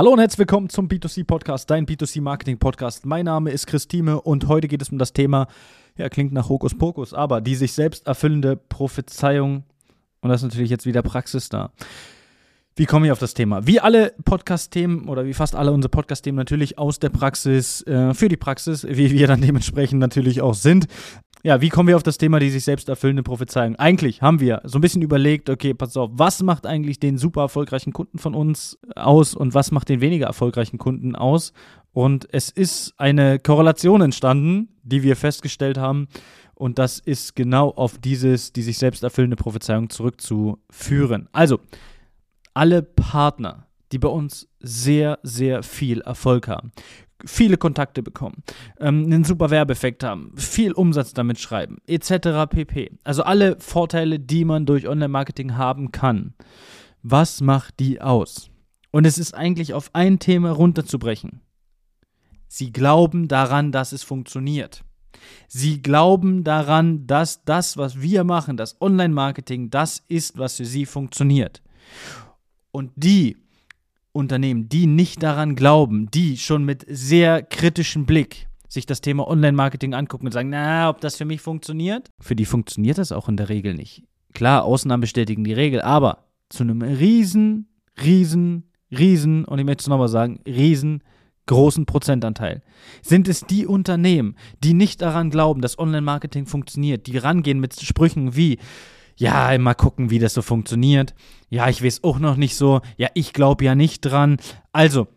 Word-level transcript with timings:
Hallo 0.00 0.12
und 0.12 0.18
herzlich 0.18 0.38
willkommen 0.38 0.70
zum 0.70 0.88
B2C 0.88 1.26
Podcast, 1.26 1.68
dein 1.68 1.84
B2C 1.84 2.22
Marketing 2.22 2.56
Podcast. 2.56 3.04
Mein 3.04 3.26
Name 3.26 3.50
ist 3.50 3.66
Christine 3.66 4.18
und 4.18 4.48
heute 4.48 4.66
geht 4.66 4.80
es 4.80 4.88
um 4.88 4.96
das 4.96 5.12
Thema, 5.12 5.46
ja, 5.98 6.08
klingt 6.08 6.32
nach 6.32 6.48
Hokuspokus, 6.48 7.12
aber 7.12 7.42
die 7.42 7.54
sich 7.54 7.74
selbst 7.74 8.06
erfüllende 8.06 8.56
Prophezeiung. 8.56 9.64
Und 10.22 10.30
das 10.30 10.40
ist 10.40 10.48
natürlich 10.48 10.70
jetzt 10.70 10.86
wieder 10.86 11.02
Praxis 11.02 11.50
da. 11.50 11.72
Wie 12.76 12.86
komme 12.86 13.04
ich 13.04 13.12
auf 13.12 13.18
das 13.18 13.34
Thema? 13.34 13.66
Wie 13.66 13.78
alle 13.78 14.14
Podcast-Themen 14.24 15.06
oder 15.06 15.26
wie 15.26 15.34
fast 15.34 15.54
alle 15.54 15.70
unsere 15.70 15.90
Podcast-Themen 15.90 16.38
natürlich 16.38 16.78
aus 16.78 16.98
der 16.98 17.10
Praxis, 17.10 17.82
äh, 17.82 18.14
für 18.14 18.30
die 18.30 18.38
Praxis, 18.38 18.86
wie 18.88 19.10
wir 19.10 19.26
dann 19.26 19.42
dementsprechend 19.42 20.00
natürlich 20.00 20.40
auch 20.40 20.54
sind. 20.54 20.86
Ja, 21.42 21.62
wie 21.62 21.70
kommen 21.70 21.88
wir 21.88 21.96
auf 21.96 22.02
das 22.02 22.18
Thema 22.18 22.38
die 22.38 22.50
sich 22.50 22.64
selbst 22.64 22.90
erfüllende 22.90 23.22
Prophezeiung? 23.22 23.76
Eigentlich 23.76 24.20
haben 24.20 24.40
wir 24.40 24.60
so 24.64 24.76
ein 24.76 24.82
bisschen 24.82 25.00
überlegt, 25.00 25.48
okay, 25.48 25.72
pass 25.72 25.96
auf, 25.96 26.10
was 26.12 26.42
macht 26.42 26.66
eigentlich 26.66 27.00
den 27.00 27.16
super 27.16 27.42
erfolgreichen 27.42 27.94
Kunden 27.94 28.18
von 28.18 28.34
uns 28.34 28.78
aus 28.94 29.34
und 29.34 29.54
was 29.54 29.70
macht 29.70 29.88
den 29.88 30.02
weniger 30.02 30.26
erfolgreichen 30.26 30.76
Kunden 30.76 31.16
aus? 31.16 31.54
Und 31.92 32.28
es 32.30 32.50
ist 32.50 32.92
eine 32.98 33.38
Korrelation 33.38 34.02
entstanden, 34.02 34.68
die 34.82 35.02
wir 35.02 35.16
festgestellt 35.16 35.78
haben. 35.78 36.08
Und 36.54 36.78
das 36.78 36.98
ist 36.98 37.34
genau 37.34 37.70
auf 37.70 37.96
dieses, 37.96 38.52
die 38.52 38.62
sich 38.62 38.76
selbst 38.76 39.02
erfüllende 39.02 39.36
Prophezeiung 39.36 39.88
zurückzuführen. 39.88 41.30
Also, 41.32 41.58
alle 42.52 42.82
Partner, 42.82 43.66
die 43.92 43.98
bei 43.98 44.08
uns 44.08 44.46
sehr, 44.60 45.18
sehr 45.22 45.62
viel 45.62 46.02
Erfolg 46.02 46.48
haben, 46.48 46.72
viele 47.24 47.56
Kontakte 47.56 48.02
bekommen, 48.02 48.42
ähm, 48.78 49.04
einen 49.04 49.24
super 49.24 49.50
Werbeeffekt 49.50 50.04
haben, 50.04 50.32
viel 50.36 50.72
Umsatz 50.72 51.12
damit 51.12 51.38
schreiben, 51.38 51.78
etc. 51.86 52.48
pp. 52.48 52.92
Also 53.04 53.22
alle 53.22 53.58
Vorteile, 53.58 54.18
die 54.18 54.44
man 54.44 54.66
durch 54.66 54.88
Online-Marketing 54.88 55.56
haben 55.56 55.92
kann. 55.92 56.34
Was 57.02 57.40
macht 57.40 57.80
die 57.80 58.00
aus? 58.00 58.50
Und 58.90 59.06
es 59.06 59.18
ist 59.18 59.34
eigentlich 59.34 59.72
auf 59.74 59.90
ein 59.94 60.18
Thema 60.18 60.50
runterzubrechen. 60.50 61.40
Sie 62.48 62.72
glauben 62.72 63.28
daran, 63.28 63.70
dass 63.72 63.92
es 63.92 64.02
funktioniert. 64.02 64.82
Sie 65.48 65.82
glauben 65.82 66.44
daran, 66.44 67.06
dass 67.06 67.44
das, 67.44 67.76
was 67.76 68.00
wir 68.00 68.24
machen, 68.24 68.56
das 68.56 68.80
Online-Marketing, 68.80 69.70
das 69.70 70.02
ist, 70.08 70.38
was 70.38 70.56
für 70.56 70.64
sie 70.64 70.86
funktioniert. 70.86 71.62
Und 72.72 72.92
die 72.96 73.36
Unternehmen, 74.12 74.68
die 74.68 74.86
nicht 74.86 75.22
daran 75.22 75.54
glauben, 75.54 76.10
die 76.10 76.36
schon 76.36 76.64
mit 76.64 76.84
sehr 76.88 77.42
kritischem 77.42 78.06
Blick 78.06 78.48
sich 78.68 78.86
das 78.86 79.00
Thema 79.00 79.26
Online-Marketing 79.26 79.94
angucken 79.94 80.26
und 80.26 80.32
sagen, 80.32 80.50
na, 80.50 80.88
ob 80.88 81.00
das 81.00 81.16
für 81.16 81.24
mich 81.24 81.40
funktioniert? 81.40 82.08
Für 82.20 82.36
die 82.36 82.44
funktioniert 82.44 82.98
das 82.98 83.12
auch 83.12 83.28
in 83.28 83.36
der 83.36 83.48
Regel 83.48 83.74
nicht. 83.74 84.04
Klar, 84.32 84.64
Ausnahmen 84.64 85.00
bestätigen 85.00 85.44
die 85.44 85.52
Regel, 85.52 85.82
aber 85.82 86.24
zu 86.48 86.62
einem 86.62 86.82
riesen, 86.82 87.68
riesen, 88.02 88.70
riesen, 88.96 89.44
und 89.44 89.58
ich 89.58 89.64
möchte 89.64 89.82
es 89.82 89.88
nochmal 89.88 90.08
sagen, 90.08 90.40
riesen 90.46 91.02
großen 91.46 91.84
Prozentanteil 91.84 92.62
sind 93.02 93.26
es 93.26 93.40
die 93.40 93.66
Unternehmen, 93.66 94.36
die 94.62 94.72
nicht 94.72 95.02
daran 95.02 95.30
glauben, 95.30 95.60
dass 95.60 95.78
Online-Marketing 95.80 96.46
funktioniert, 96.46 97.08
die 97.08 97.18
rangehen 97.18 97.58
mit 97.58 97.80
Sprüchen 97.80 98.36
wie, 98.36 98.58
ja, 99.20 99.56
mal 99.58 99.74
gucken, 99.74 100.08
wie 100.08 100.18
das 100.18 100.32
so 100.32 100.40
funktioniert. 100.40 101.14
Ja, 101.50 101.68
ich 101.68 101.84
weiß 101.84 102.04
auch 102.04 102.18
noch 102.18 102.36
nicht 102.36 102.56
so. 102.56 102.80
Ja, 102.96 103.08
ich 103.12 103.34
glaube 103.34 103.66
ja 103.66 103.74
nicht 103.74 104.00
dran. 104.00 104.38
Also, 104.72 105.08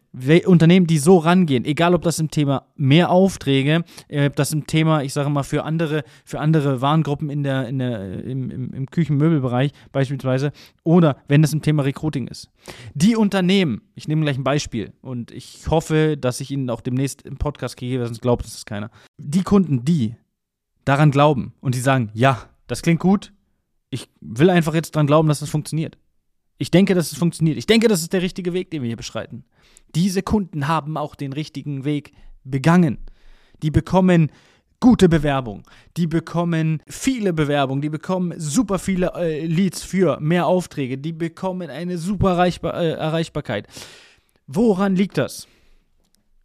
Unternehmen, 0.46 0.88
die 0.88 0.98
so 0.98 1.18
rangehen, 1.20 1.64
egal 1.64 1.96
ob 1.96 2.02
das 2.02 2.20
im 2.20 2.30
Thema 2.30 2.68
mehr 2.76 3.10
Aufträge, 3.10 3.86
äh, 4.10 4.30
das 4.30 4.52
im 4.52 4.68
Thema, 4.68 5.04
ich 5.04 5.14
sage 5.14 5.30
mal, 5.30 5.44
für 5.44 5.64
andere, 5.64 6.04
für 6.26 6.42
andere 6.42 6.82
Warengruppen 6.82 7.30
in 7.30 7.44
der, 7.44 7.70
in 7.70 7.80
der, 7.80 8.26
im, 8.26 8.52
im, 8.52 8.74
im 8.74 8.86
Küchenmöbelbereich 8.88 9.72
beispielsweise, 9.94 10.52
oder 10.84 11.16
wenn 11.30 11.42
das 11.42 11.54
im 11.54 11.62
Thema 11.62 11.84
Recruiting 11.84 12.28
ist. 12.28 12.52
Die 12.94 13.16
Unternehmen, 13.16 13.84
ich 13.96 14.10
nehme 14.10 14.24
gleich 14.24 14.38
ein 14.38 14.44
Beispiel 14.44 14.92
und 15.02 15.32
ich 15.32 15.66
hoffe, 15.70 16.18
dass 16.18 16.42
ich 16.42 16.52
Ihnen 16.52 16.70
auch 16.70 16.82
demnächst 16.82 17.22
im 17.22 17.38
Podcast 17.38 17.78
kriege, 17.78 18.06
sonst 18.06 18.22
glaubt 18.22 18.46
es 18.46 18.66
keiner. 18.66 18.92
Die 19.18 19.44
Kunden, 19.44 19.86
die 19.86 20.16
daran 20.84 21.10
glauben 21.10 21.54
und 21.62 21.74
die 21.74 21.80
sagen, 21.80 22.12
ja, 22.14 22.50
das 22.68 22.82
klingt 22.82 23.00
gut, 23.00 23.32
ich 23.94 24.10
will 24.22 24.50
einfach 24.50 24.74
jetzt 24.74 24.96
dran 24.96 25.08
glauben, 25.08 25.28
dass 25.28 25.40
das 25.40 25.50
funktioniert. 25.50 25.98
Ich 26.58 26.72
denke, 26.72 26.96
dass 26.96 27.12
es 27.12 27.18
funktioniert. 27.18 27.58
Ich 27.58 27.66
denke, 27.66 27.88
das 27.88 28.02
ist 28.02 28.14
der 28.14 28.22
richtige 28.22 28.54
Weg, 28.54 28.72
den 28.72 28.82
wir 28.82 28.88
hier 28.88 28.98
beschreiten. 28.98 29.46
Diese 29.96 30.24
Kunden 30.24 30.68
haben 30.68 30.98
auch 30.98 31.16
den 31.16 31.34
richtigen 31.34 31.86
Weg 31.86 32.14
begangen. 32.44 32.98
Die 33.62 33.72
bekommen 33.72 34.32
gute 34.80 35.08
Bewerbung. 35.08 35.64
Die 35.96 36.08
bekommen 36.08 36.82
viele 36.88 37.32
Bewerbungen, 37.32 37.82
die 37.82 37.90
bekommen 37.90 38.34
super 38.38 38.80
viele 38.80 39.14
äh, 39.16 39.46
Leads 39.46 39.82
für 39.84 40.20
mehr 40.20 40.46
Aufträge, 40.46 40.98
die 40.98 41.14
bekommen 41.14 41.70
eine 41.70 41.98
super 41.98 42.32
Erreichbar 42.32 42.74
äh, 42.82 42.92
Erreichbarkeit. 42.92 43.68
Woran 44.48 44.96
liegt 44.96 45.18
das? 45.18 45.48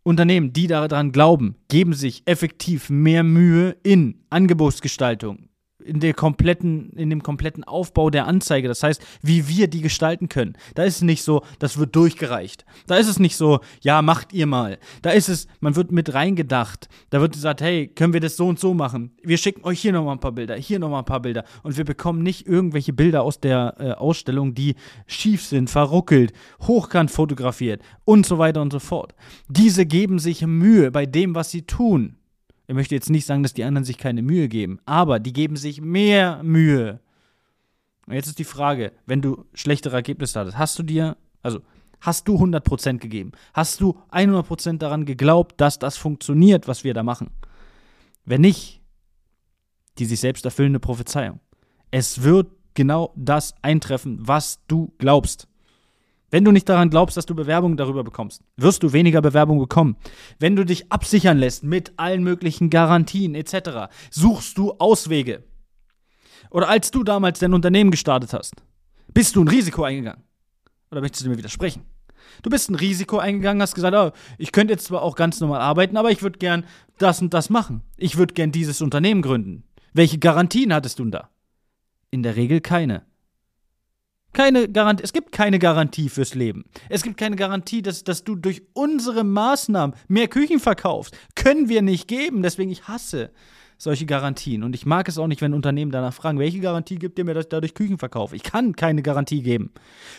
Unternehmen, 0.04 0.52
die 0.52 0.68
daran 0.68 1.10
glauben, 1.10 1.56
geben 1.68 1.94
sich 1.94 2.22
effektiv 2.26 2.88
mehr 2.88 3.24
Mühe 3.24 3.76
in 3.82 4.24
Angebotsgestaltung, 4.30 5.47
in 5.84 6.00
der 6.00 6.14
kompletten, 6.14 6.90
in 6.90 7.10
dem 7.10 7.22
kompletten 7.22 7.64
Aufbau 7.64 8.10
der 8.10 8.26
Anzeige. 8.26 8.68
Das 8.68 8.82
heißt, 8.82 9.02
wie 9.22 9.48
wir 9.48 9.68
die 9.68 9.80
gestalten 9.80 10.28
können. 10.28 10.56
Da 10.74 10.84
ist 10.84 10.96
es 10.96 11.02
nicht 11.02 11.22
so, 11.22 11.42
das 11.58 11.78
wird 11.78 11.94
durchgereicht. 11.94 12.64
Da 12.86 12.96
ist 12.96 13.08
es 13.08 13.18
nicht 13.18 13.36
so, 13.36 13.60
ja, 13.80 14.02
macht 14.02 14.32
ihr 14.32 14.46
mal. 14.46 14.78
Da 15.02 15.10
ist 15.10 15.28
es, 15.28 15.46
man 15.60 15.76
wird 15.76 15.92
mit 15.92 16.14
reingedacht. 16.14 16.88
Da 17.10 17.20
wird 17.20 17.32
gesagt, 17.32 17.60
hey, 17.60 17.88
können 17.88 18.12
wir 18.12 18.20
das 18.20 18.36
so 18.36 18.48
und 18.48 18.58
so 18.58 18.74
machen? 18.74 19.12
Wir 19.22 19.38
schicken 19.38 19.64
euch 19.64 19.80
hier 19.80 19.92
nochmal 19.92 20.16
ein 20.16 20.20
paar 20.20 20.32
Bilder, 20.32 20.56
hier 20.56 20.78
nochmal 20.78 21.02
ein 21.02 21.06
paar 21.06 21.22
Bilder. 21.22 21.44
Und 21.62 21.76
wir 21.76 21.84
bekommen 21.84 22.22
nicht 22.22 22.46
irgendwelche 22.46 22.92
Bilder 22.92 23.22
aus 23.22 23.40
der 23.40 23.74
äh, 23.78 23.92
Ausstellung, 23.92 24.54
die 24.54 24.74
schief 25.06 25.44
sind, 25.44 25.70
verruckelt, 25.70 26.32
hochkant 26.62 27.10
fotografiert 27.10 27.82
und 28.04 28.26
so 28.26 28.38
weiter 28.38 28.62
und 28.62 28.72
so 28.72 28.80
fort. 28.80 29.14
Diese 29.48 29.86
geben 29.86 30.18
sich 30.18 30.44
Mühe 30.46 30.90
bei 30.90 31.06
dem, 31.06 31.34
was 31.34 31.50
sie 31.50 31.62
tun. 31.62 32.17
Ich 32.68 32.74
möchte 32.74 32.94
jetzt 32.94 33.08
nicht 33.08 33.24
sagen, 33.24 33.42
dass 33.42 33.54
die 33.54 33.64
anderen 33.64 33.86
sich 33.86 33.96
keine 33.96 34.20
Mühe 34.20 34.46
geben, 34.46 34.78
aber 34.84 35.20
die 35.20 35.32
geben 35.32 35.56
sich 35.56 35.80
mehr 35.80 36.42
Mühe. 36.42 37.00
Und 38.06 38.14
jetzt 38.14 38.26
ist 38.26 38.38
die 38.38 38.44
Frage, 38.44 38.92
wenn 39.06 39.22
du 39.22 39.46
schlechtere 39.54 39.96
Ergebnisse 39.96 40.38
hattest, 40.38 40.58
hast 40.58 40.78
du 40.78 40.82
dir, 40.82 41.16
also 41.42 41.60
hast 42.00 42.28
du 42.28 42.36
100% 42.36 42.98
gegeben? 42.98 43.32
Hast 43.54 43.80
du 43.80 43.98
100% 44.12 44.76
daran 44.78 45.06
geglaubt, 45.06 45.58
dass 45.62 45.78
das 45.78 45.96
funktioniert, 45.96 46.68
was 46.68 46.84
wir 46.84 46.92
da 46.92 47.02
machen? 47.02 47.30
Wenn 48.26 48.42
nicht, 48.42 48.82
die 49.96 50.04
sich 50.04 50.20
selbst 50.20 50.44
erfüllende 50.44 50.78
Prophezeiung. 50.78 51.40
Es 51.90 52.22
wird 52.22 52.48
genau 52.74 53.14
das 53.16 53.54
eintreffen, 53.62 54.18
was 54.20 54.60
du 54.68 54.92
glaubst. 54.98 55.48
Wenn 56.30 56.44
du 56.44 56.52
nicht 56.52 56.68
daran 56.68 56.90
glaubst, 56.90 57.16
dass 57.16 57.26
du 57.26 57.34
Bewerbungen 57.34 57.76
darüber 57.76 58.04
bekommst, 58.04 58.42
wirst 58.56 58.82
du 58.82 58.92
weniger 58.92 59.22
Bewerbungen 59.22 59.62
bekommen. 59.62 59.96
Wenn 60.38 60.56
du 60.56 60.64
dich 60.64 60.92
absichern 60.92 61.38
lässt 61.38 61.64
mit 61.64 61.92
allen 61.96 62.22
möglichen 62.22 62.68
Garantien 62.68 63.34
etc., 63.34 63.90
suchst 64.10 64.58
du 64.58 64.72
Auswege. 64.78 65.44
Oder 66.50 66.68
als 66.68 66.90
du 66.90 67.02
damals 67.02 67.38
dein 67.38 67.54
Unternehmen 67.54 67.90
gestartet 67.90 68.32
hast, 68.32 68.54
bist 69.14 69.36
du 69.36 69.42
ein 69.42 69.48
Risiko 69.48 69.84
eingegangen. 69.84 70.22
Oder 70.90 71.00
möchtest 71.00 71.24
du 71.24 71.30
mir 71.30 71.38
widersprechen? 71.38 71.84
Du 72.42 72.50
bist 72.50 72.70
ein 72.70 72.74
Risiko 72.74 73.18
eingegangen, 73.18 73.62
hast 73.62 73.74
gesagt, 73.74 73.96
oh, 73.96 74.16
ich 74.36 74.52
könnte 74.52 74.74
jetzt 74.74 74.86
zwar 74.86 75.02
auch 75.02 75.16
ganz 75.16 75.40
normal 75.40 75.60
arbeiten, 75.60 75.96
aber 75.96 76.10
ich 76.10 76.22
würde 76.22 76.38
gern 76.38 76.64
das 76.98 77.22
und 77.22 77.32
das 77.32 77.50
machen. 77.50 77.82
Ich 77.96 78.16
würde 78.16 78.34
gern 78.34 78.52
dieses 78.52 78.82
Unternehmen 78.82 79.22
gründen. 79.22 79.64
Welche 79.92 80.18
Garantien 80.18 80.72
hattest 80.72 80.98
du 80.98 81.04
denn 81.04 81.12
da? 81.12 81.30
In 82.10 82.22
der 82.22 82.36
Regel 82.36 82.60
keine. 82.60 83.07
Keine 84.32 84.68
Garantie, 84.68 85.02
es 85.02 85.12
gibt 85.12 85.32
keine 85.32 85.58
Garantie 85.58 86.08
fürs 86.08 86.34
Leben. 86.34 86.64
Es 86.88 87.02
gibt 87.02 87.16
keine 87.16 87.36
Garantie, 87.36 87.82
dass, 87.82 88.04
dass 88.04 88.24
du 88.24 88.36
durch 88.36 88.62
unsere 88.74 89.24
Maßnahmen 89.24 89.96
mehr 90.06 90.28
Küchen 90.28 90.60
verkaufst. 90.60 91.16
Können 91.34 91.68
wir 91.68 91.82
nicht 91.82 92.08
geben. 92.08 92.42
Deswegen, 92.42 92.70
ich 92.70 92.86
hasse 92.88 93.30
solche 93.78 94.06
Garantien. 94.06 94.64
Und 94.64 94.74
ich 94.74 94.84
mag 94.84 95.08
es 95.08 95.18
auch 95.18 95.28
nicht, 95.28 95.40
wenn 95.40 95.54
Unternehmen 95.54 95.92
danach 95.92 96.12
fragen, 96.12 96.38
welche 96.38 96.60
Garantie 96.60 96.96
gibt 96.96 97.18
ihr 97.18 97.24
mir, 97.24 97.34
dass 97.34 97.44
ich 97.44 97.50
dadurch 97.50 97.74
Küchen 97.74 97.98
verkaufe? 97.98 98.36
Ich 98.36 98.42
kann 98.42 98.76
keine 98.76 99.02
Garantie 99.02 99.42
geben. 99.42 99.72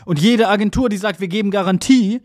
Und 0.05 0.19
jede 0.19 0.47
Agentur, 0.47 0.89
die 0.89 0.97
sagt, 0.97 1.19
wir 1.19 1.27
geben 1.27 1.51
Garantie, 1.51 2.21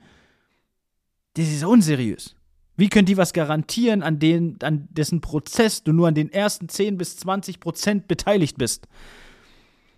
das 1.35 1.49
ist 1.49 1.65
unseriös. 1.65 2.37
Wie 2.77 2.89
könnt 2.89 3.09
ihr 3.09 3.17
was 3.17 3.33
garantieren, 3.33 4.03
an, 4.03 4.19
den, 4.19 4.59
an 4.63 4.89
dessen 4.91 5.21
Prozess 5.21 5.83
du 5.83 5.93
nur 5.93 6.09
an 6.09 6.15
den 6.15 6.33
ersten 6.33 6.69
10 6.69 6.97
bis 6.99 7.17
20 7.19 7.61
Prozent 7.61 8.09
beteiligt 8.09 8.57
bist? 8.57 8.89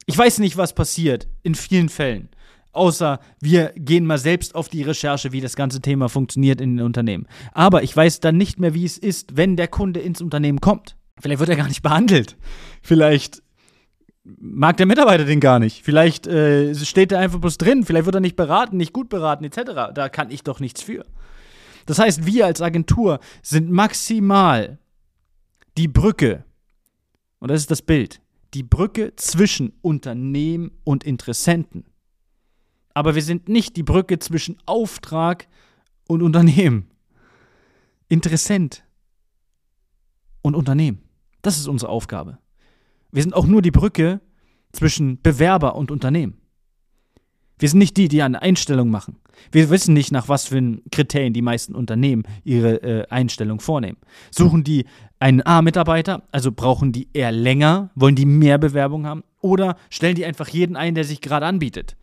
Ich 0.08 0.16
weiß 0.16 0.38
nicht, 0.38 0.56
was 0.56 0.72
passiert 0.72 1.28
in 1.42 1.56
vielen 1.56 1.88
Fällen. 1.88 2.28
Außer 2.70 3.18
wir 3.40 3.72
gehen 3.74 4.06
mal 4.06 4.18
selbst 4.18 4.54
auf 4.54 4.68
die 4.68 4.82
Recherche, 4.82 5.32
wie 5.32 5.40
das 5.40 5.56
ganze 5.56 5.80
Thema 5.80 6.08
funktioniert 6.08 6.60
in 6.60 6.76
den 6.76 6.86
Unternehmen. 6.86 7.26
Aber 7.52 7.82
ich 7.82 7.96
weiß 7.96 8.20
dann 8.20 8.36
nicht 8.36 8.60
mehr, 8.60 8.72
wie 8.72 8.84
es 8.84 8.98
ist, 8.98 9.36
wenn 9.36 9.56
der 9.56 9.66
Kunde 9.66 9.98
ins 9.98 10.20
Unternehmen 10.20 10.60
kommt. 10.60 10.94
Vielleicht 11.18 11.40
wird 11.40 11.48
er 11.48 11.56
gar 11.56 11.66
nicht 11.66 11.82
behandelt. 11.82 12.36
Vielleicht 12.82 13.42
mag 14.22 14.76
der 14.76 14.86
Mitarbeiter 14.86 15.24
den 15.24 15.40
gar 15.40 15.58
nicht. 15.58 15.82
Vielleicht 15.82 16.28
äh, 16.28 16.74
steht 16.74 17.10
er 17.10 17.18
einfach 17.18 17.40
bloß 17.40 17.58
drin. 17.58 17.84
Vielleicht 17.84 18.04
wird 18.04 18.14
er 18.14 18.20
nicht 18.20 18.36
beraten, 18.36 18.76
nicht 18.76 18.92
gut 18.92 19.08
beraten, 19.08 19.44
etc. 19.44 19.92
Da 19.92 20.08
kann 20.08 20.30
ich 20.30 20.44
doch 20.44 20.60
nichts 20.60 20.82
für. 20.82 21.04
Das 21.86 21.98
heißt, 21.98 22.26
wir 22.26 22.46
als 22.46 22.60
Agentur 22.60 23.18
sind 23.42 23.70
maximal 23.70 24.78
die 25.78 25.88
Brücke. 25.88 26.44
Und 27.38 27.50
das 27.50 27.60
ist 27.60 27.70
das 27.70 27.82
Bild 27.82 28.20
die 28.56 28.62
Brücke 28.62 29.14
zwischen 29.16 29.74
Unternehmen 29.82 30.70
und 30.82 31.04
Interessenten. 31.04 31.84
Aber 32.94 33.14
wir 33.14 33.20
sind 33.20 33.50
nicht 33.50 33.76
die 33.76 33.82
Brücke 33.82 34.18
zwischen 34.18 34.56
Auftrag 34.64 35.46
und 36.08 36.22
Unternehmen. 36.22 36.90
Interessent 38.08 38.82
und 40.40 40.54
Unternehmen. 40.54 41.02
Das 41.42 41.58
ist 41.58 41.68
unsere 41.68 41.92
Aufgabe. 41.92 42.38
Wir 43.12 43.22
sind 43.22 43.34
auch 43.34 43.44
nur 43.44 43.60
die 43.60 43.70
Brücke 43.70 44.22
zwischen 44.72 45.20
Bewerber 45.20 45.76
und 45.76 45.90
Unternehmen. 45.90 46.40
Wir 47.58 47.68
sind 47.68 47.78
nicht 47.78 47.96
die, 47.96 48.08
die 48.08 48.22
eine 48.22 48.42
Einstellung 48.42 48.90
machen. 48.90 49.16
Wir 49.52 49.70
wissen 49.70 49.94
nicht, 49.94 50.12
nach 50.12 50.28
was 50.28 50.46
für 50.46 50.78
Kriterien 50.90 51.32
die 51.32 51.42
meisten 51.42 51.74
Unternehmen 51.74 52.24
ihre 52.44 52.82
äh, 52.82 53.06
Einstellung 53.08 53.60
vornehmen. 53.60 53.98
Suchen 54.30 54.64
die 54.64 54.86
einen 55.18 55.44
A-Mitarbeiter, 55.44 56.22
also 56.32 56.52
brauchen 56.52 56.92
die 56.92 57.08
eher 57.12 57.32
länger, 57.32 57.90
wollen 57.94 58.16
die 58.16 58.26
mehr 58.26 58.58
Bewerbung 58.58 59.06
haben, 59.06 59.24
oder 59.40 59.76
stellen 59.90 60.16
die 60.16 60.24
einfach 60.24 60.48
jeden 60.48 60.76
ein, 60.76 60.94
der 60.94 61.04
sich 61.04 61.20
gerade 61.20 61.46
anbietet? 61.46 61.96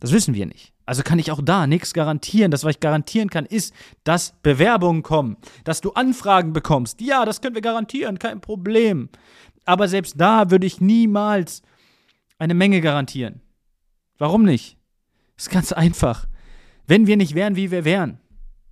Das 0.00 0.12
wissen 0.12 0.34
wir 0.34 0.46
nicht. 0.46 0.72
Also 0.84 1.02
kann 1.02 1.18
ich 1.18 1.32
auch 1.32 1.40
da 1.42 1.66
nichts 1.66 1.94
garantieren. 1.94 2.50
Das, 2.50 2.64
was 2.64 2.74
ich 2.74 2.80
garantieren 2.80 3.30
kann, 3.30 3.46
ist, 3.46 3.74
dass 4.04 4.34
Bewerbungen 4.42 5.02
kommen, 5.02 5.36
dass 5.64 5.80
du 5.80 5.92
Anfragen 5.92 6.52
bekommst. 6.52 7.00
Ja, 7.00 7.24
das 7.24 7.40
können 7.40 7.54
wir 7.54 7.62
garantieren, 7.62 8.18
kein 8.18 8.40
Problem. 8.40 9.08
Aber 9.64 9.88
selbst 9.88 10.14
da 10.20 10.50
würde 10.50 10.66
ich 10.66 10.80
niemals 10.80 11.62
eine 12.38 12.54
Menge 12.54 12.80
garantieren. 12.80 13.40
Warum 14.18 14.44
nicht? 14.44 14.76
Ist 15.36 15.50
ganz 15.50 15.72
einfach. 15.72 16.26
Wenn 16.86 17.06
wir 17.06 17.16
nicht 17.16 17.34
wären, 17.34 17.56
wie 17.56 17.70
wir 17.70 17.84
wären, 17.84 18.18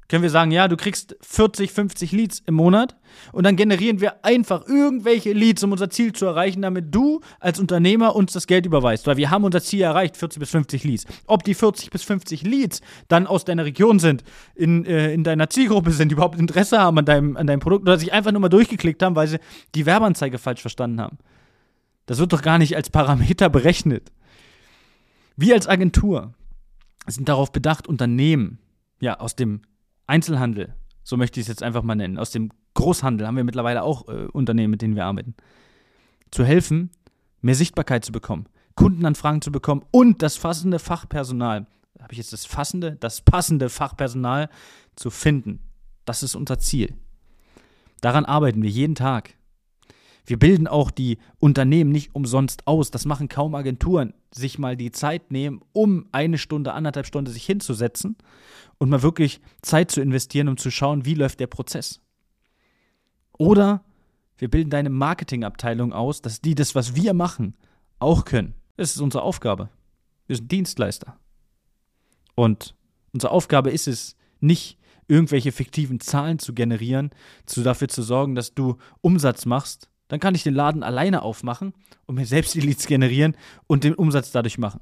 können 0.09 0.23
wir 0.23 0.31
sagen, 0.31 0.51
ja, 0.51 0.69
du 0.69 0.77
kriegst 0.77 1.17
40, 1.23 1.73
50 1.73 2.13
Leads 2.13 2.43
im 2.47 2.55
Monat 2.55 2.97
und 3.33 3.45
dann 3.45 3.57
generieren 3.57 4.01
wir 4.01 4.25
einfach 4.25 4.67
irgendwelche 4.67 5.33
Leads, 5.33 5.65
um 5.65 5.73
unser 5.73 5.89
Ziel 5.89 6.13
zu 6.13 6.27
erreichen, 6.27 6.63
damit 6.63 6.95
du 6.95 7.21
als 7.41 7.59
Unternehmer 7.59 8.15
uns 8.15 8.33
das 8.33 8.47
Geld 8.47 8.67
überweist, 8.67 9.07
weil 9.07 9.17
wir 9.17 9.31
haben 9.31 9.45
unser 9.45 9.63
Ziel 9.63 9.81
erreicht, 9.81 10.17
40 10.17 10.39
bis 10.39 10.51
50 10.51 10.85
Leads. 10.85 11.05
Ob 11.27 11.43
die 11.43 11.55
40 11.55 11.91
bis 11.91 12.03
50 12.05 12.43
Leads 12.43 12.81
dann 13.09 13.27
aus 13.27 13.45
deiner 13.45 13.65
Region 13.65 13.99
sind, 13.99 14.25
in, 14.55 14.85
äh, 14.85 15.13
in 15.13 15.25
deiner 15.25 15.49
Zielgruppe 15.49 15.91
sind, 15.91 16.13
überhaupt 16.13 16.39
Interesse 16.39 16.79
haben 16.79 16.99
an 16.99 17.07
deinem, 17.07 17.37
an 17.37 17.47
deinem 17.47 17.61
Produkt 17.61 17.83
oder 17.83 17.99
sich 17.99 18.13
einfach 18.13 18.33
nur 18.33 18.43
mal 18.43 18.49
durchgeklickt 18.51 19.03
haben, 19.03 19.17
weil 19.17 19.29
sie 19.29 19.39
die 19.75 19.87
Werbeanzeige 19.87 20.39
falsch 20.39 20.61
verstanden 20.61 21.01
haben. 21.01 21.19
Das 22.07 22.19
wird 22.19 22.33
doch 22.35 22.43
gar 22.43 22.59
nicht 22.59 22.77
als 22.77 22.91
Parameter 22.91 23.49
berechnet. 23.49 24.13
Wir 25.37 25.55
als 25.55 25.67
Agentur 25.67 26.35
sind 27.07 27.29
darauf 27.29 27.53
bedacht, 27.53 27.87
Unternehmen 27.87 28.59
ja, 29.01 29.19
aus 29.19 29.37
dem 29.37 29.63
Einzelhandel, 30.07 30.75
so 31.03 31.17
möchte 31.17 31.41
ich 31.41 31.45
es 31.45 31.49
jetzt 31.49 31.63
einfach 31.63 31.83
mal 31.83 31.95
nennen, 31.95 32.19
aus 32.19 32.31
dem 32.31 32.51
Großhandel 32.75 33.27
haben 33.27 33.37
wir 33.37 33.45
mittlerweile 33.45 33.83
auch 33.83 34.09
äh, 34.09 34.27
Unternehmen, 34.33 34.71
mit 34.71 34.83
denen 34.83 34.97
wir 34.97 35.05
arbeiten, 35.05 35.35
zu 36.31 36.45
helfen, 36.45 36.91
mehr 37.41 37.55
Sichtbarkeit 37.55 38.05
zu 38.05 38.13
bekommen, 38.13 38.47
Kundenanfragen 38.75 39.43
zu 39.43 39.53
bekommen 39.53 39.85
und 39.91 40.23
das 40.23 40.37
fassende 40.37 40.79
Fachpersonal, 40.79 41.67
habe 42.01 42.13
ich 42.13 42.19
jetzt 42.19 42.33
das 42.33 42.47
fassende, 42.47 42.97
das 42.97 43.21
passende 43.21 43.69
Fachpersonal 43.69 44.49
zu 44.97 45.11
finden. 45.11 45.61
Das 46.05 46.23
ist 46.23 46.35
unser 46.35 46.59
Ziel. 46.59 46.95
Daran 48.01 48.25
arbeiten 48.25 48.63
wir 48.63 48.71
jeden 48.71 48.95
Tag. 48.95 49.35
Wir 50.27 50.39
bilden 50.39 50.67
auch 50.67 50.91
die 50.91 51.19
Unternehmen 51.39 51.93
nicht 51.93 52.15
umsonst 52.15 52.67
aus. 52.67 52.91
Das 52.91 53.05
machen 53.05 53.29
kaum 53.29 53.55
Agenturen. 53.55 54.15
Sich 54.33 54.59
mal 54.59 54.77
die 54.77 54.91
Zeit 54.91 55.31
nehmen, 55.31 55.61
um 55.73 56.07
eine 56.13 56.39
Stunde, 56.39 56.73
anderthalb 56.73 57.07
Stunden 57.07 57.31
sich 57.31 57.45
hinzusetzen 57.45 58.17
und 58.79 58.89
mal 58.89 59.03
wirklich 59.03 59.41
Zeit 59.63 59.91
zu 59.91 60.01
investieren, 60.01 60.49
um 60.49 60.57
zu 60.57 60.71
schauen, 60.71 61.05
wie 61.05 61.15
läuft 61.15 61.41
der 61.41 61.47
Prozess. 61.47 62.01
Oder 63.37 63.85
wir 64.39 64.51
bilden 64.51 64.71
deine 64.71 64.91
Marketingabteilung 64.91 65.93
aus, 65.93 66.23
dass 66.23 66.41
die 66.41 66.55
das, 66.55 66.75
was 66.75 66.95
wir 66.95 67.15
machen, 67.15 67.55
auch 67.99 68.25
können. 68.25 68.55
Das 68.77 68.95
ist 68.95 69.01
unsere 69.01 69.23
Aufgabe. 69.23 69.69
Wir 70.27 70.37
sind 70.37 70.51
Dienstleister. 70.51 71.19
Und 72.35 72.75
unsere 73.13 73.33
Aufgabe 73.33 73.71
ist 73.71 73.87
es, 73.87 74.17
nicht 74.41 74.79
irgendwelche 75.07 75.53
fiktiven 75.53 76.01
Zahlen 76.01 76.39
zu 76.39 76.55
generieren, 76.55 77.11
zu 77.47 77.63
dafür 77.63 77.89
zu 77.89 78.03
sorgen, 78.03 78.35
dass 78.35 78.55
du 78.55 78.77
Umsatz 79.01 79.47
machst, 79.47 79.91
dann 80.15 80.21
kann 80.21 80.37
ich 80.37 80.45
den 80.45 80.55
Laden 80.55 80.85
alleine 80.85 81.23
aufmachen 81.23 81.75
und 82.07 82.15
mir 82.15 82.25
selbst 82.25 82.55
die 82.55 82.61
Leads 82.61 82.87
generieren 82.87 83.37
und 83.67 83.83
den 83.83 83.97
Umsatz 83.97 84.31
dadurch 84.31 84.59
machen. 84.59 84.79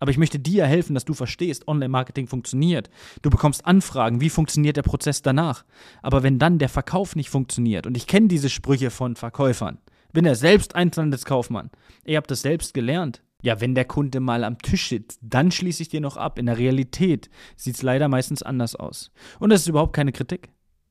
Aber 0.00 0.10
ich 0.10 0.18
möchte 0.18 0.40
dir 0.40 0.66
helfen, 0.66 0.94
dass 0.94 1.04
du 1.04 1.14
verstehst, 1.14 1.68
Online-Marketing 1.68 2.26
funktioniert. 2.26 2.90
Du 3.22 3.30
bekommst 3.30 3.64
Anfragen, 3.64 4.20
wie 4.20 4.30
funktioniert 4.30 4.76
der 4.76 4.82
Prozess 4.82 5.22
danach. 5.22 5.64
Aber 6.02 6.24
wenn 6.24 6.40
dann 6.40 6.58
der 6.58 6.68
Verkauf 6.68 7.14
nicht 7.14 7.30
funktioniert, 7.30 7.86
und 7.86 7.96
ich 7.96 8.08
kenne 8.08 8.26
diese 8.26 8.50
Sprüche 8.50 8.90
von 8.90 9.14
Verkäufern, 9.14 9.78
bin 10.12 10.24
ja 10.24 10.34
selbst 10.34 10.74
Einzelhandelskaufmann, 10.74 11.70
ihr 12.04 12.16
habt 12.16 12.32
das 12.32 12.42
selbst 12.42 12.74
gelernt. 12.74 13.22
Ja, 13.42 13.60
wenn 13.60 13.76
der 13.76 13.84
Kunde 13.84 14.18
mal 14.18 14.42
am 14.42 14.58
Tisch 14.58 14.88
sitzt, 14.88 15.20
dann 15.22 15.52
schließe 15.52 15.82
ich 15.82 15.88
dir 15.88 16.00
noch 16.00 16.16
ab. 16.16 16.36
In 16.36 16.46
der 16.46 16.58
Realität 16.58 17.30
sieht 17.54 17.76
es 17.76 17.82
leider 17.82 18.08
meistens 18.08 18.42
anders 18.42 18.74
aus. 18.74 19.12
Und 19.38 19.50
das 19.50 19.60
ist 19.60 19.68
überhaupt 19.68 19.94
keine 19.94 20.10
Kritik. 20.10 20.48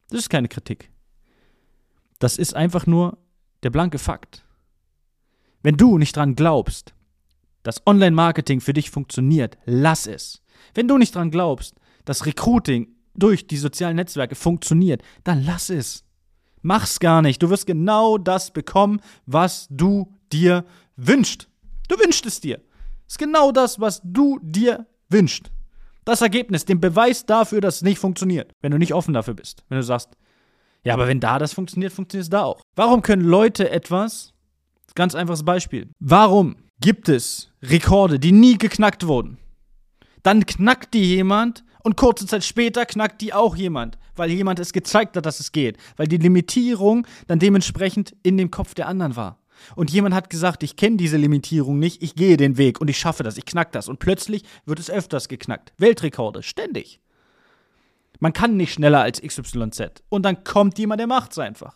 Das 0.10 0.22
ist 0.22 0.30
keine 0.30 0.48
Kritik. 0.48 0.90
Das 2.20 2.38
ist 2.38 2.56
einfach 2.56 2.88
nur 2.88 3.18
der 3.64 3.70
blanke 3.70 4.00
Fakt. 4.00 4.46
Wenn 5.64 5.78
du 5.78 5.98
nicht 5.98 6.16
dran 6.16 6.36
glaubst, 6.36 6.94
dass 7.64 7.86
Online-Marketing 7.86 8.62
für 8.62 8.74
dich 8.74 8.90
funktioniert, 8.90 9.58
lass 9.66 10.08
es. 10.08 10.42
Wenn 10.74 10.88
du 10.88 10.98
nicht 10.98 11.16
dran 11.16 11.32
glaubst, 11.32 11.76
dass 12.06 12.26
Recruiting 12.26 12.96
durch 13.14 13.48
die 13.48 13.58
sozialen 13.58 13.98
Netzwerke 13.98 14.36
funktioniert, 14.36 15.04
dann 15.24 15.44
lass 15.44 15.70
es. 15.70 16.04
Mach's 16.62 17.00
gar 17.00 17.22
nicht. 17.22 17.42
Du 17.42 17.50
wirst 17.50 17.66
genau 17.66 18.18
das 18.18 18.52
bekommen, 18.52 19.02
was 19.26 19.68
du 19.70 20.18
dir 20.32 20.66
wünschst. 20.96 21.50
Du 21.88 22.00
wünschst 22.00 22.26
es 22.26 22.40
dir. 22.40 22.62
Ist 23.08 23.20
genau 23.20 23.52
das, 23.52 23.80
was 23.80 24.02
du 24.04 24.40
dir 24.42 24.88
wünschst. 25.10 25.52
Das 26.06 26.22
Ergebnis, 26.22 26.66
den 26.66 26.80
Beweis 26.80 27.26
dafür, 27.26 27.62
dass 27.62 27.78
es 27.78 27.82
nicht 27.82 28.00
funktioniert, 28.00 28.54
wenn 28.62 28.72
du 28.72 28.78
nicht 28.78 28.94
offen 28.94 29.14
dafür 29.14 29.34
bist. 29.34 29.64
Wenn 29.70 29.78
du 29.78 29.84
sagst, 29.84 30.10
ja, 30.84 30.94
aber 30.94 31.08
wenn 31.08 31.20
da 31.20 31.40
das 31.40 31.54
funktioniert, 31.54 31.94
funktioniert 31.94 32.24
es 32.24 32.30
da 32.30 32.44
auch. 32.44 32.62
Warum 32.76 33.02
können 33.02 33.24
Leute 33.24 33.70
etwas, 33.70 34.34
ganz 34.96 35.16
einfaches 35.16 35.44
Beispiel, 35.44 35.90
warum 36.00 36.56
gibt 36.80 37.10
es 37.10 37.52
Rekorde, 37.62 38.20
die 38.20 38.32
nie 38.32 38.58
geknackt 38.58 39.06
wurden? 39.06 39.38
Dann 40.24 40.46
knackt 40.46 40.94
die 40.94 41.04
jemand 41.04 41.64
und 41.84 41.98
kurze 41.98 42.26
Zeit 42.26 42.44
später 42.44 42.86
knackt 42.86 43.22
die 43.22 43.34
auch 43.34 43.56
jemand, 43.56 43.98
weil 44.16 44.30
jemand 44.32 44.60
es 44.60 44.74
gezeigt 44.74 45.18
hat, 45.18 45.26
dass 45.26 45.40
es 45.40 45.52
geht, 45.52 45.78
weil 45.98 46.08
die 46.08 46.18
Limitierung 46.18 47.08
dann 47.28 47.40
dementsprechend 47.40 48.16
in 48.24 48.38
dem 48.38 48.52
Kopf 48.52 48.74
der 48.74 48.88
anderen 48.88 49.16
war. 49.16 49.40
Und 49.76 49.92
jemand 49.92 50.16
hat 50.16 50.30
gesagt, 50.30 50.64
ich 50.64 50.76
kenne 50.76 50.98
diese 50.98 51.18
Limitierung 51.18 51.78
nicht, 51.78 52.02
ich 52.02 52.16
gehe 52.16 52.38
den 52.38 52.58
Weg 52.58 52.82
und 52.82 52.90
ich 52.90 52.98
schaffe 52.98 53.24
das, 53.24 53.38
ich 53.38 53.46
knack 53.46 53.72
das. 53.72 53.90
Und 53.90 54.00
plötzlich 54.00 54.44
wird 54.66 54.80
es 54.80 54.90
öfters 54.90 55.28
geknackt. 55.28 55.74
Weltrekorde, 55.78 56.42
ständig. 56.42 57.00
Man 58.22 58.34
kann 58.34 58.56
nicht 58.56 58.74
schneller 58.74 59.02
als 59.02 59.20
XYZ. 59.20 60.04
Und 60.08 60.24
dann 60.24 60.44
kommt 60.44 60.78
jemand, 60.78 61.00
der 61.00 61.08
macht 61.08 61.32
es 61.32 61.40
einfach. 61.40 61.76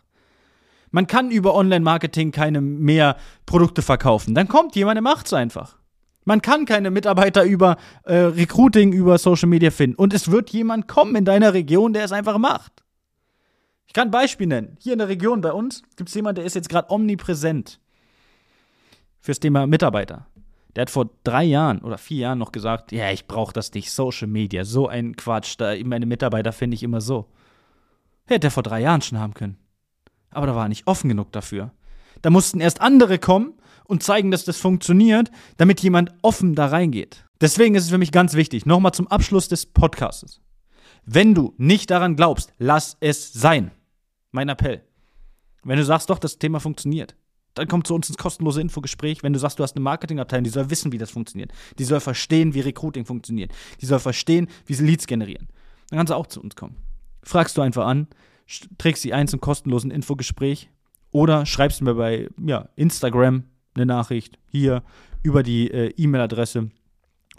Man 0.91 1.07
kann 1.07 1.31
über 1.31 1.55
Online-Marketing 1.55 2.31
keine 2.31 2.61
mehr 2.61 3.17
Produkte 3.47 3.81
verkaufen. 3.81 4.35
Dann 4.35 4.47
kommt 4.47 4.75
jemand, 4.75 4.95
der 4.95 5.01
macht 5.01 5.25
es 5.25 5.33
einfach. 5.33 5.77
Man 6.23 6.43
kann 6.43 6.65
keine 6.65 6.91
Mitarbeiter 6.91 7.43
über 7.43 7.77
äh, 8.03 8.15
Recruiting, 8.15 8.93
über 8.93 9.17
Social 9.17 9.49
Media 9.49 9.71
finden. 9.71 9.95
Und 9.95 10.13
es 10.13 10.29
wird 10.29 10.51
jemand 10.51 10.87
kommen 10.87 11.15
in 11.15 11.25
deiner 11.25 11.53
Region, 11.53 11.93
der 11.93 12.05
es 12.05 12.11
einfach 12.11 12.37
macht. 12.37 12.83
Ich 13.87 13.93
kann 13.93 14.09
ein 14.09 14.11
Beispiel 14.11 14.47
nennen. 14.47 14.77
Hier 14.79 14.93
in 14.93 14.99
der 14.99 15.07
Region 15.07 15.41
bei 15.41 15.51
uns 15.51 15.81
gibt 15.95 16.09
es 16.09 16.15
jemanden, 16.15 16.37
der 16.37 16.45
ist 16.45 16.53
jetzt 16.53 16.69
gerade 16.69 16.91
omnipräsent 16.91 17.79
fürs 19.19 19.39
Thema 19.39 19.65
Mitarbeiter. 19.65 20.27
Der 20.75 20.83
hat 20.83 20.89
vor 20.89 21.09
drei 21.23 21.43
Jahren 21.43 21.79
oder 21.79 21.97
vier 21.97 22.19
Jahren 22.19 22.39
noch 22.39 22.51
gesagt, 22.51 22.91
ja, 22.91 23.11
ich 23.11 23.27
brauche 23.27 23.53
das 23.53 23.73
nicht, 23.73 23.91
Social 23.91 24.27
Media, 24.27 24.65
so 24.65 24.87
ein 24.87 25.15
Quatsch, 25.15 25.55
da 25.57 25.73
meine 25.83 26.05
Mitarbeiter 26.05 26.51
finde 26.51 26.75
ich 26.75 26.83
immer 26.83 27.01
so. 27.01 27.29
Hätte 28.25 28.47
er 28.47 28.51
vor 28.51 28.63
drei 28.63 28.81
Jahren 28.81 29.01
schon 29.01 29.19
haben 29.19 29.33
können. 29.33 29.57
Aber 30.31 30.47
da 30.47 30.55
war 30.55 30.65
er 30.65 30.69
nicht 30.69 30.87
offen 30.87 31.07
genug 31.09 31.31
dafür. 31.31 31.71
Da 32.21 32.29
mussten 32.29 32.59
erst 32.59 32.81
andere 32.81 33.19
kommen 33.19 33.53
und 33.85 34.03
zeigen, 34.03 34.31
dass 34.31 34.43
das 34.43 34.57
funktioniert, 34.57 35.31
damit 35.57 35.81
jemand 35.81 36.13
offen 36.21 36.55
da 36.55 36.67
reingeht. 36.67 37.25
Deswegen 37.39 37.75
ist 37.75 37.83
es 37.85 37.89
für 37.89 37.97
mich 37.97 38.11
ganz 38.11 38.33
wichtig, 38.33 38.65
nochmal 38.65 38.93
zum 38.93 39.07
Abschluss 39.07 39.47
des 39.47 39.65
Podcasts. 39.65 40.41
Wenn 41.05 41.35
du 41.35 41.53
nicht 41.57 41.91
daran 41.91 42.15
glaubst, 42.15 42.53
lass 42.57 42.97
es 42.99 43.31
sein. 43.31 43.71
Mein 44.31 44.49
Appell. 44.49 44.83
Wenn 45.63 45.77
du 45.77 45.85
sagst, 45.85 46.09
doch, 46.09 46.19
das 46.19 46.37
Thema 46.37 46.59
funktioniert, 46.59 47.15
dann 47.55 47.67
kommt 47.67 47.87
zu 47.87 47.95
uns 47.95 48.09
ins 48.09 48.17
kostenlose 48.17 48.61
Infogespräch, 48.61 49.23
wenn 49.23 49.33
du 49.33 49.39
sagst, 49.39 49.57
du 49.57 49.63
hast 49.63 49.75
eine 49.75 49.83
Marketingabteilung, 49.83 50.43
die 50.43 50.49
soll 50.49 50.69
wissen, 50.69 50.91
wie 50.91 50.97
das 50.97 51.09
funktioniert. 51.09 51.51
Die 51.79 51.85
soll 51.85 51.99
verstehen, 51.99 52.53
wie 52.53 52.59
Recruiting 52.59 53.05
funktioniert. 53.05 53.51
Die 53.81 53.85
soll 53.85 53.99
verstehen, 53.99 54.47
wie 54.65 54.73
sie 54.73 54.85
Leads 54.85 55.07
generieren. 55.07 55.47
Dann 55.89 55.97
kannst 55.97 56.11
du 56.11 56.15
auch 56.15 56.27
zu 56.27 56.41
uns 56.41 56.55
kommen. 56.55 56.75
Fragst 57.23 57.57
du 57.57 57.61
einfach 57.61 57.87
an, 57.87 58.07
trägst 58.77 59.01
sie 59.01 59.13
ein 59.13 59.27
zum 59.27 59.41
kostenlosen 59.41 59.89
Infogespräch 59.89 60.69
oder 61.11 61.45
schreibst 61.45 61.81
mir 61.81 61.95
bei 61.95 62.29
ja, 62.39 62.69
Instagram 62.75 63.45
eine 63.73 63.85
Nachricht 63.85 64.37
hier 64.47 64.83
über 65.23 65.41
die 65.41 65.71
äh, 65.71 65.93
E-Mail-Adresse, 65.97 66.69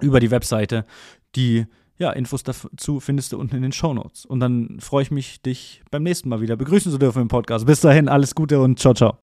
über 0.00 0.18
die 0.18 0.30
Webseite. 0.30 0.87
Die 1.37 1.66
ja, 1.99 2.11
Infos 2.11 2.42
dazu 2.42 3.00
findest 3.00 3.32
du 3.32 3.38
unten 3.38 3.56
in 3.56 3.62
den 3.62 3.73
Show 3.73 3.94
Notes. 3.94 4.26
Und 4.26 4.40
dann 4.40 4.78
freue 4.80 5.02
ich 5.02 5.11
mich, 5.11 5.40
dich 5.42 5.82
beim 5.90 6.02
nächsten 6.02 6.28
Mal 6.28 6.40
wieder 6.40 6.56
begrüßen 6.56 6.92
zu 6.92 6.99
dürfen 6.99 7.23
im 7.23 7.28
Podcast. 7.28 7.66
Bis 7.66 7.80
dahin, 7.80 8.08
alles 8.08 8.35
Gute 8.35 8.61
und 8.61 8.78
ciao, 8.78 8.94
ciao. 8.94 9.25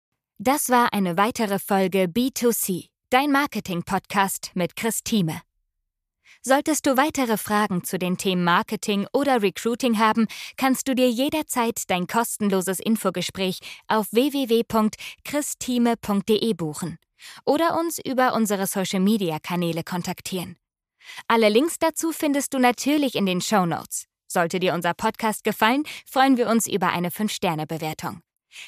Das 0.45 0.67
war 0.67 0.91
eine 0.91 1.15
weitere 1.15 1.57
Folge 1.57 2.03
B2C, 2.03 2.89
dein 3.09 3.31
Marketing-Podcast 3.31 4.51
mit 4.55 4.75
Chris 4.75 5.01
Thieme. 5.01 5.41
Solltest 6.41 6.85
du 6.85 6.97
weitere 6.97 7.37
Fragen 7.37 7.85
zu 7.85 7.97
den 7.97 8.17
Themen 8.17 8.43
Marketing 8.43 9.07
oder 9.13 9.41
Recruiting 9.41 9.99
haben, 9.99 10.27
kannst 10.57 10.89
du 10.89 10.95
dir 10.95 11.09
jederzeit 11.09 11.83
dein 11.87 12.07
kostenloses 12.07 12.81
Infogespräch 12.81 13.59
auf 13.87 14.11
www.christime.de 14.11 16.53
buchen 16.55 16.97
oder 17.45 17.79
uns 17.79 17.99
über 17.99 18.33
unsere 18.33 18.67
Social-Media-Kanäle 18.67 19.85
kontaktieren. 19.85 20.57
Alle 21.29 21.47
Links 21.47 21.79
dazu 21.79 22.11
findest 22.11 22.53
du 22.53 22.59
natürlich 22.59 23.15
in 23.15 23.25
den 23.25 23.39
Show 23.39 23.65
Notes. 23.65 24.07
Sollte 24.27 24.59
dir 24.59 24.73
unser 24.73 24.93
Podcast 24.93 25.45
gefallen, 25.45 25.85
freuen 26.05 26.35
wir 26.35 26.49
uns 26.49 26.67
über 26.67 26.89
eine 26.89 27.11
5-Sterne-Bewertung. 27.11 28.21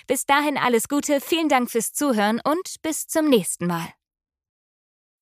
Bis 0.08 0.26
dahin 0.26 0.58
alles 0.58 0.88
Gute, 0.88 1.22
vielen 1.22 1.50
Dank 1.50 1.72
fürs 1.72 1.94
Zuhören 1.94 2.42
und 2.44 2.82
bis 2.82 3.08
zum 3.08 3.30
nächsten 3.30 3.68
Mal. 3.68 3.88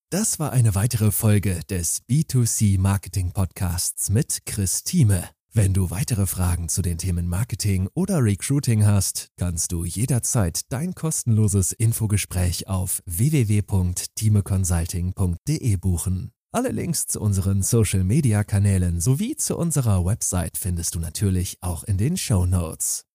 Das 0.10 0.40
war 0.40 0.52
eine 0.52 0.76
weitere 0.76 1.12
Folge 1.12 1.62
des 1.70 2.04
B2C 2.08 2.80
Marketing 2.80 3.32
Podcasts 3.32 4.10
mit 4.10 4.46
Chris 4.46 4.84
Thieme. 4.84 5.30
Wenn 5.56 5.74
du 5.74 5.92
weitere 5.92 6.26
Fragen 6.26 6.68
zu 6.68 6.82
den 6.82 6.98
Themen 6.98 7.28
Marketing 7.28 7.88
oder 7.94 8.24
Recruiting 8.24 8.86
hast, 8.86 9.30
kannst 9.38 9.72
du 9.72 9.86
jederzeit 9.86 10.62
dein 10.70 10.96
kostenloses 10.96 11.74
Infogespräch 11.74 12.68
auf 12.68 13.04
www.timeconsulting.de 13.06 15.76
buchen. 15.78 16.32
Alle 16.52 16.70
Links 16.70 17.06
zu 17.08 17.20
unseren 17.20 17.64
Social-Media-Kanälen 17.64 19.02
sowie 19.02 19.36
zu 19.36 19.58
unserer 19.58 20.06
Website 20.06 20.58
findest 20.58 20.96
du 20.96 21.00
natürlich 21.00 21.58
auch 21.62 21.84
in 21.84 21.98
den 21.98 22.16
Show 22.18 22.46
Notes. 22.46 23.06